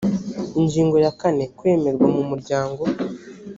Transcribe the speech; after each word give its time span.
ingingo 0.61 0.95
ya 1.05 1.11
kane 1.19 1.43
kwemerwa 1.57 2.07
mu 2.15 2.23
muryango 2.29 2.83